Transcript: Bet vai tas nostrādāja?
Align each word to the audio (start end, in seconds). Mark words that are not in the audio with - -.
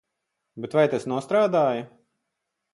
Bet 0.65 0.77
vai 0.79 0.85
tas 0.95 1.05
nostrādāja? 1.13 1.87